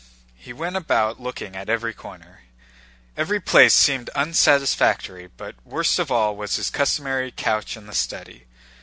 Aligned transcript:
He 0.35 0.51
went 0.51 0.75
about 0.77 1.21
looking 1.21 1.55
at 1.55 1.69
every 1.69 1.93
corner. 1.93 2.41
Every 3.15 3.39
place 3.39 3.75
seemed 3.75 4.09
unsatisfactory, 4.15 5.27
but 5.37 5.53
worst 5.63 5.99
of 5.99 6.09
all 6.11 6.35
was 6.35 6.55
his 6.55 6.71
customary 6.71 7.31
couch 7.31 7.77
in 7.77 7.85
the 7.85 7.93
study. 7.93 8.47